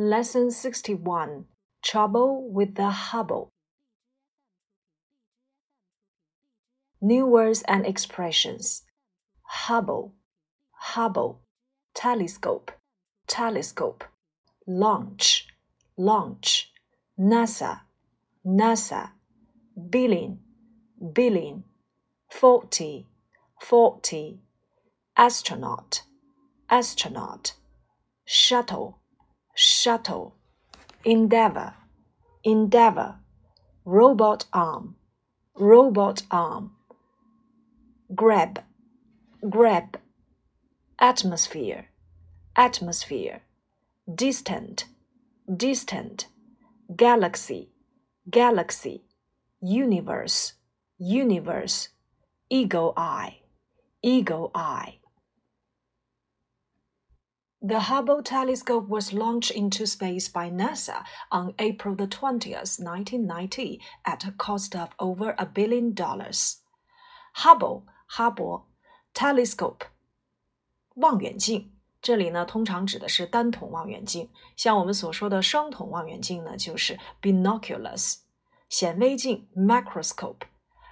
[0.00, 1.46] Lesson 61
[1.82, 3.50] Trouble with the Hubble.
[7.00, 8.84] New words and expressions.
[9.42, 10.14] Hubble,
[10.70, 11.40] Hubble,
[11.94, 12.70] telescope,
[13.26, 14.04] telescope,
[14.68, 15.48] launch,
[15.96, 16.70] launch,
[17.18, 17.80] NASA,
[18.46, 19.10] NASA,
[19.90, 20.38] billion,
[21.12, 21.64] billion,
[22.30, 23.08] forty,
[23.60, 24.38] forty,
[25.16, 26.04] astronaut,
[26.70, 27.54] astronaut,
[28.24, 29.00] shuttle
[29.60, 30.36] shuttle,
[31.04, 31.74] endeavor,
[32.44, 33.16] endeavor,
[33.84, 34.94] robot arm,
[35.56, 36.70] robot arm,
[38.14, 38.62] grab,
[39.50, 39.98] grab,
[41.00, 41.86] atmosphere,
[42.54, 43.40] atmosphere,
[44.14, 44.84] distant,
[45.56, 46.28] distant,
[46.94, 47.70] galaxy,
[48.30, 49.02] galaxy,
[49.60, 50.52] universe,
[50.98, 51.88] universe,
[52.48, 53.40] eagle eye,
[54.04, 55.00] eagle eye.
[57.65, 64.25] The Hubble telescope was launched into space by NASA on April the 20th, 1990, at
[64.25, 66.57] a cost of over a billion dollars.
[67.35, 68.63] Hubble 哈勃
[69.13, 69.87] telescope
[70.95, 78.17] 望远镜，这里呢通常指的是单筒望远镜，像我们所说的双筒望远镜呢就是 binoculars，
[78.67, 80.41] 显微镜 microscope。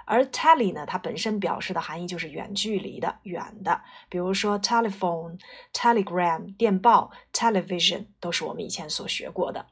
[0.06, 5.38] 而 tele 呢，它本身表示的含义就是远距离的、远的，比如说 telephone、
[5.72, 9.66] telegram 电报、television 都是我们以前所学过的。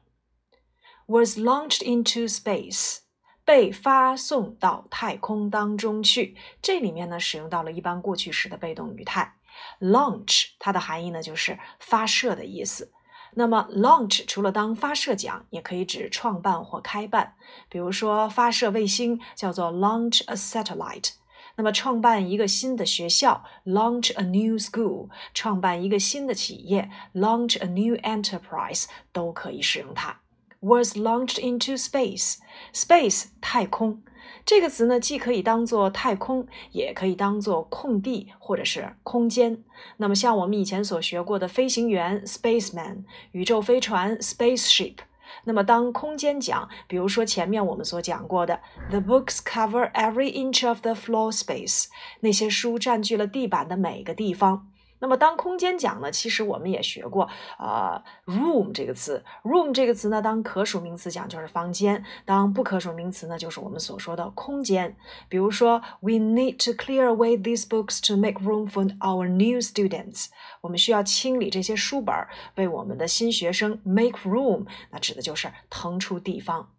[1.07, 2.99] Was launched into space，
[3.45, 6.35] 被发送到太空当中去。
[6.61, 9.35] 这里面呢，使用到了一般过去时的被动语态。
[9.79, 12.91] Launch 它的含义呢，就是发射的意思。
[13.37, 17.35] 那么，launch 除了当发射讲，也可以指创办或开办。
[17.69, 21.11] 比如说，发射卫星叫做 launch a satellite。
[21.57, 30.19] 那么，创办一个新的学校，launch a new school；创办一个新的企业，launch a new enterprise，都可以使用它。
[30.61, 34.01] Was launched into space，space 太空。
[34.45, 39.63] 这个词呢，既可以当做太空，也可以当做空地或者是空间。
[39.97, 44.97] 那么，像我们以前所学过的飞行员 （spaceman）、宇宙飞船 （spaceship）。
[45.45, 48.59] 那么，当空间讲，比如说前面我们所讲过的
[48.91, 51.87] ，The books cover every inch of the floor space，
[52.19, 54.67] 那些书占据了地板的每个地方。
[54.99, 57.29] 那么，当空间讲呢，其实我们也学过，
[57.59, 64.95] 呃，room 这个词，room 这个词呢，当可数名词讲就是房间，当不可数名词呢，就是我们所说的空间。
[65.27, 70.27] 比如说，We need to clear away these books to make room for our new students。
[70.61, 72.15] 我们需要清理这些书本，
[72.55, 74.65] 为我们的新学生 make room。
[74.91, 76.74] 那指的就是腾出地方。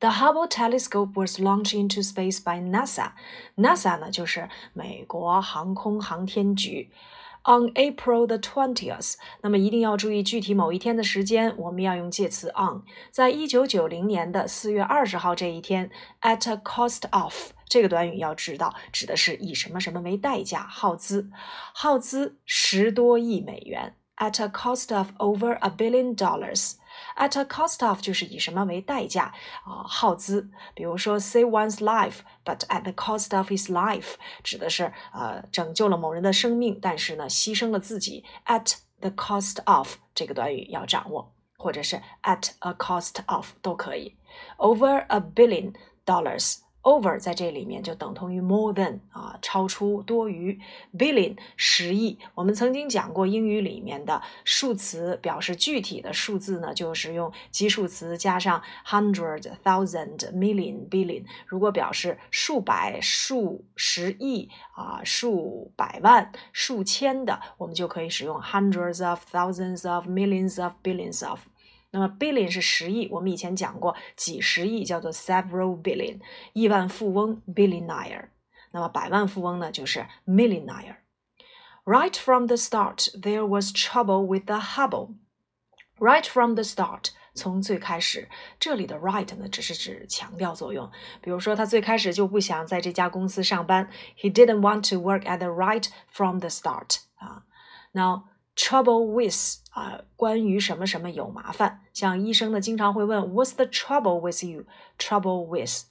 [0.00, 3.12] The Hubble telescope was launched into space by NASA.
[3.56, 6.90] NASA 呢，就是美国航空航天局。
[7.44, 12.82] On April the twentieth，那么一定要注意具体某一天的时间，我们要用介词 on。
[13.10, 21.30] 在一九九零年的四月二十号这一天，at a cost of 这个短语要知道，指的是以什么什么为代价，耗资，
[21.72, 23.94] 耗资十多亿美元。
[24.16, 26.74] At a cost of over a billion dollars。
[27.15, 29.33] At a cost of 就是以什么为代价
[29.65, 30.49] 啊，耗资。
[30.73, 38.23] 比如说 save one's life，but at the cost of his life，指的是呃拯救了某人的生命，但是呢牺牲了自己。
[38.45, 44.17] At the cost of 这个短语要掌握，或者是 at a cost of 都可以。
[44.57, 46.57] Over a billion dollars。
[46.82, 50.58] Over 在这里面就等同于 more than 啊，超出多于
[50.96, 52.18] billion 十亿。
[52.34, 61.24] 我们曾经讲过英语里面的数词表示具体的数字呢，就是用基数词加上 hundred、thousand、million、billion。
[61.46, 71.40] 如果表示数百、数十亿啊、数百万、数千的，我们就可以使用 hundreds of、thousands of、millions of、billions of。
[71.91, 76.19] 那么 billion 是十亿，我们以前讲过几十亿叫做 several billion，
[76.53, 78.29] 亿万富翁 billionaire，
[78.71, 85.15] 那么百万富翁呢就是 millionaire。Right from the start, there was trouble with the Hubble.
[85.99, 88.27] Right from the start，从最开始，
[88.59, 90.89] 这里的 right 呢只是指强调作用。
[91.21, 97.43] 比如说，他最开始就不想在这家公司上班，He didn't want to work at the right from the start 啊。
[97.91, 98.23] Now
[98.55, 99.35] trouble with
[99.78, 104.64] 啊，关于什么什么有麻烦，像医生呢经常会问 What's the trouble with you?
[104.98, 105.84] Trouble with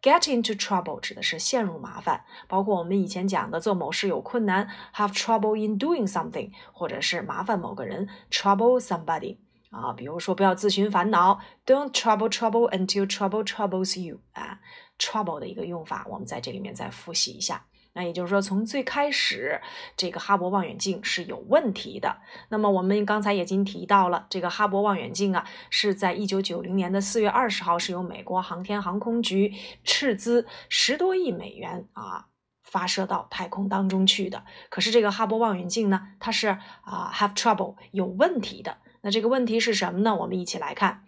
[0.00, 9.36] get into trouble 指的是陷入麻烦，包括我们以前讲的做某事有困难，have trouble in doing something，或者是麻烦某个人，trouble somebody
[9.68, 14.60] 啊，比如说不要自寻烦恼，Don't trouble trouble until trouble troubles you 啊
[14.98, 17.66] ，trouble 的一个用法，我们在这里面再复习一下。
[17.94, 19.60] 那也就是说，从最开始，
[19.96, 22.18] 这个哈勃望远镜是有问题的。
[22.48, 29.54] 那么我们刚才已经提到了，这个哈勃望远镜啊，是在一九九零年的四月二十号，是由美国航天航空局
[29.84, 32.26] 斥资十多亿美元啊，
[32.62, 34.44] 发射到太空当中去的。
[34.70, 38.78] 可是这个哈勃望远镜呢，它是啊 have trouble 有问题的。
[39.02, 40.16] 那这个问题是什么呢？
[40.16, 41.04] 我们一起来看。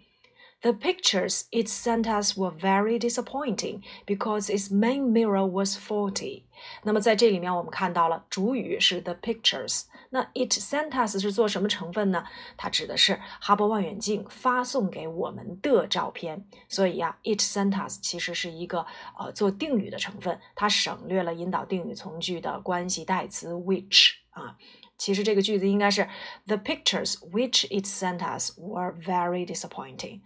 [0.66, 6.42] The pictures it sent us were very disappointing because its main mirror was faulty.
[6.82, 9.84] 那么在这里面，我们看到了主语是 the pictures。
[10.10, 12.24] 那 it sent us 是做什么成分呢？
[12.56, 16.44] 它指的是哈勃望远镜发送给我们的照片。
[16.68, 18.84] 所以呀，it sent us 其实是一个
[19.16, 24.56] 呃做定语的成分，它省略了引导定语从句的关系代词 which 啊。
[24.98, 26.08] 其实这个句子应该是
[26.46, 30.22] The pictures which it sent us were very disappointing。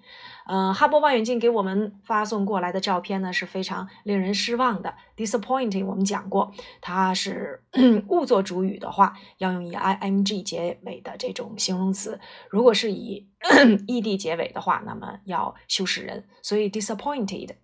[0.47, 4.95] 嗯，哈勃望远镜给我们发送过来的照片呢是非常令人失望的。
[5.17, 7.65] Disappointing 我们讲过，它是
[8.07, 13.29] 误作主语的话，要用以 ing 结尾的这种形容词；如果是以
[13.89, 16.29] ed 结尾的话，那么要修饰人。
[16.43, 17.57] 所以 disappointed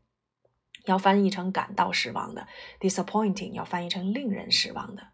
[0.87, 2.49] 要翻译成感到失望的
[2.81, 5.05] ，disappointing 要翻译成令人失望的。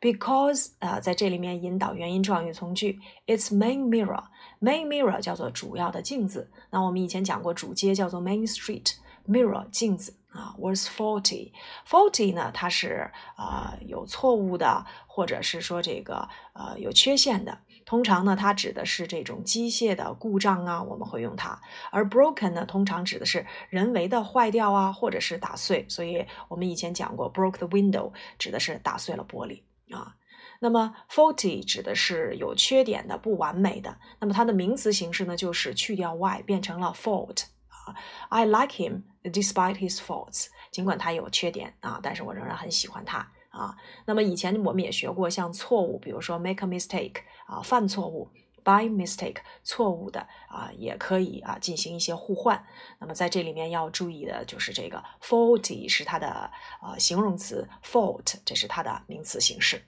[0.00, 6.50] Because 啊，在这里面引导原因状语从句，its main mirror，main mirror 叫做主要的镜子。
[6.70, 11.52] 那我们以前讲过，主街叫做 Main Street，mirror 镜子啊，was faulty。
[11.88, 17.58] faulty 呢，它是啊有错误的，或者是说这个呃有缺陷的。
[17.86, 21.60] 通常呢，它指的是这种机械的故障啊，我们会用它。
[21.90, 25.86] 而 broken 呢，通常指的是人为的坏掉啊，或者是打碎。
[25.88, 29.62] 所以我们以前讲过，broke the window 指的是打碎了玻璃。
[29.90, 30.16] 啊，
[30.60, 33.98] 那么 faulty 指的是有缺点的、不完美的。
[34.20, 37.94] 那么它的名词形式呢，就是去掉 y 变成了 fault 啊。
[38.28, 43.76] I like him despite his faults，尽管他有缺点啊，但是我仍然很喜欢他啊。
[44.06, 48.30] 那么以前我们也学过，像错误，比如说 make a mistake 啊，犯错误
[48.66, 52.66] ；by mistake 错误的啊，也可以啊进行一些互换。
[52.98, 56.50] 那么在这里面要注意的就是这个 faulty 是它的
[56.82, 59.84] 呃形容词，fault 这是它的名词形式。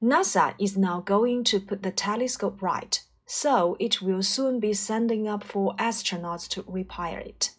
[0.00, 5.30] NASA is now going to put the telescope right, so it will soon be sending
[5.30, 7.50] up for astronauts to repair it.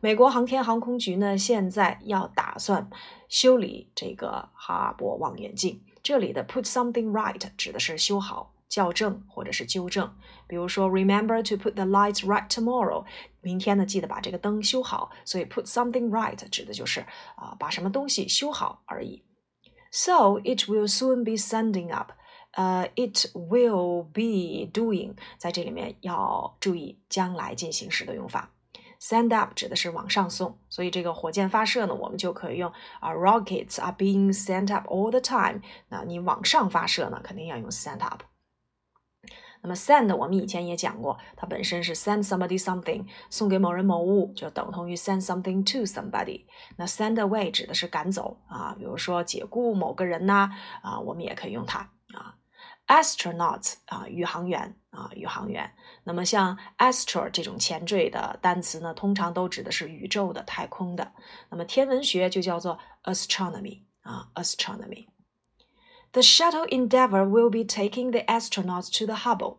[0.00, 2.88] 美国航天航空局呢，现在要打算
[3.28, 5.84] 修理这个哈勃望远镜。
[6.02, 10.13] 这里的 put something right 指的是修好、校正或者是纠正。
[10.47, 13.05] 比如说，remember to put the lights right tomorrow，
[13.41, 15.11] 明天呢记得把这个灯修好。
[15.23, 17.01] 所以 put something right 指的就是
[17.35, 19.23] 啊把什么东西修好而已。
[19.91, 22.11] So it will soon be sending up.
[22.51, 28.51] 呃，it will be doing，在这里面要注意将来进行时的用法。
[28.99, 32.71] Send up 指的是往上送，所以这个火箭发射呢，我们就可以用
[33.01, 35.61] 啊，rockets are being sent up all the time。
[35.89, 38.21] 那你往上发射呢，肯定要用 send up。
[39.62, 46.46] 那么 send 我们以前也讲过，它本身是 send somebody something，送给某人某物，就等同于 send something to somebody。
[46.76, 50.50] 那 send away 指的是赶走啊，比如说解雇某个人呐
[50.82, 52.36] 啊，我们也可以用它啊。
[52.86, 55.72] astronaut 啊，宇航员啊，宇航员。
[56.02, 61.12] 那么像 astro 这种前缀的单词呢，通常都指的是宇宙的、太空的。
[61.50, 65.06] 那么天文学就叫做 astronomy 啊，astronomy。
[66.12, 69.58] The shuttle Endeavour will be taking the astronauts to the Hubble。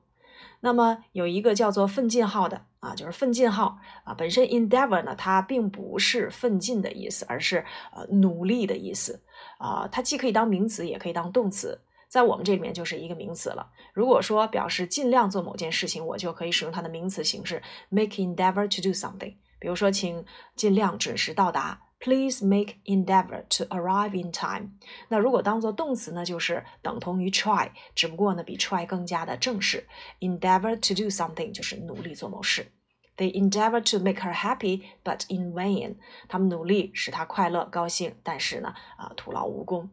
[0.59, 4.14] 那么有一个叫做奋进号的啊，就是奋进号啊。
[4.14, 9.23] 本身 Endeavour 呢，它并不是奋进的意思，而是呃努力的意思
[9.59, 9.87] 啊。
[9.92, 13.71] 它既可以当名词，也可以当动词，在我们这里面就是一个名词了。
[13.94, 19.35] 如果说表示尽量做某件事情，我就可以使用它的名词形式 make endeavor to do something。
[19.57, 21.81] 比如说，请尽量准时到达。
[22.04, 24.72] Please make endeavor to arrive in time。
[25.08, 29.88] 那如果当做动词呢，就是等同于 try，只不过呢比 try 更加的正式。
[30.20, 32.72] Endeavor to do something 就是努力做某事。
[33.18, 35.98] They endeavor to make her happy, but in vain。
[36.28, 39.92] 他们努力使她快乐、高兴，但是呢，啊，徒劳无功。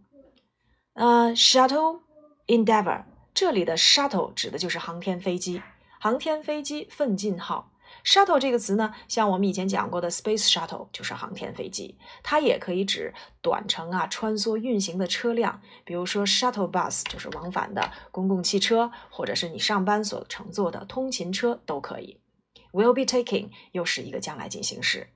[0.95, 2.01] 呃，shuttle
[2.47, 5.63] endeavor，这里的 shuttle 指的就是航天飞机，
[6.01, 7.71] 航天飞机奋进号。
[8.05, 22.21] Shuttle 这个词呢，像我们以前讲过的 Space Shuttle 就是航天飞机，它也可以指短程啊穿梭运行的车辆，比如说 Shuttle Bus 就是往返的公共汽车，或者是你上班所乘坐的通勤车都可以。
[22.73, 25.09] Will be taking 又是一个将来进行时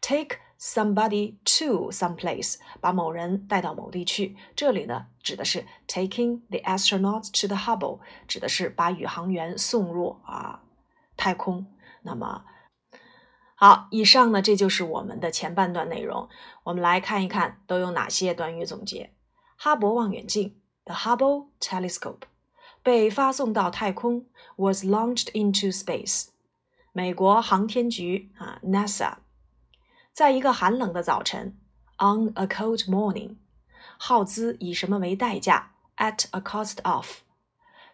[0.00, 10.62] ，take somebody to some place 把某人带到某地去，这里呢指的是 taking the astronauts to the Hubble，指的是把宇航员送入啊
[11.16, 11.66] 太空。
[12.02, 12.44] 那么，
[13.54, 16.28] 好，以上呢，这就是我们的前半段内容。
[16.64, 19.14] 我们来看一看都有哪些短语总结。
[19.56, 22.22] 哈勃望远镜，the Hubble telescope，
[22.82, 24.26] 被发送到太空
[24.56, 26.28] ，was launched into space。
[26.92, 29.18] 美国航天局啊，NASA，
[30.12, 31.58] 在一个寒冷的早晨
[31.98, 33.36] ，on a cold morning，
[33.98, 37.18] 耗资以什么为代价？at a cost of，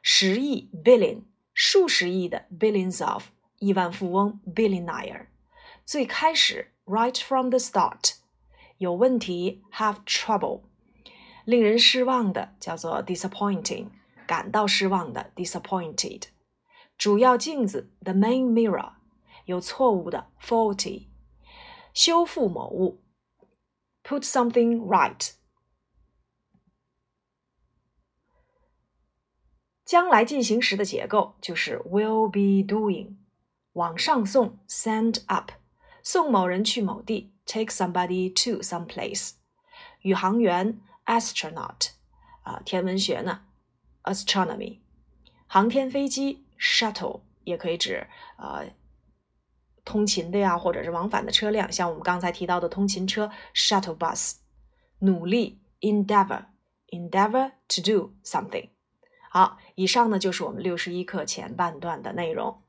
[0.00, 3.26] 十亿 billion，数十亿的 billions of，
[3.59, 5.27] 亿万富翁 billionaire。
[5.85, 8.15] 最开始，right from the start，
[8.77, 10.61] 有问题，have trouble，
[11.45, 13.89] 令人失望的叫做 disappointing，
[14.27, 16.23] 感到失望的 disappointed。
[16.97, 18.93] 主要镜子，the main mirror，
[19.45, 21.07] 有错误的 faulty，
[21.93, 23.01] 修复某物，
[24.03, 25.33] put something right。
[29.83, 33.17] 将来进行时的结构就是 will be doing，
[33.76, 35.52] 往上送 send up。
[36.02, 39.32] 送某人去某地，take somebody to some place。
[40.00, 41.90] 宇航员，astronaut，
[42.42, 43.42] 啊，天文学呢
[44.04, 44.78] ，astronomy。
[45.46, 48.06] 航天飞机，shuttle，也可以指
[48.38, 48.72] 呃
[49.84, 54.36] 通勤的呀，或者是往返的车辆，像我们刚才提到的通勤车，shuttle bus。
[55.00, 58.70] 努力，endeavor，endeavor to do something。
[59.28, 62.62] 好，以上呢就是我们六十一课前半段的内容。